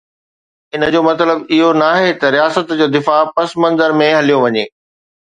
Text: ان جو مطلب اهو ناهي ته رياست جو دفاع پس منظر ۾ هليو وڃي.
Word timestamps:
ان 0.77 0.85
جو 0.95 1.01
مطلب 1.09 1.37
اهو 1.57 1.67
ناهي 1.81 2.09
ته 2.23 2.27
رياست 2.37 2.65
جو 2.79 2.87
دفاع 2.97 3.19
پس 3.35 3.49
منظر 3.65 3.95
۾ 4.01 4.09
هليو 4.21 4.41
وڃي. 4.47 4.65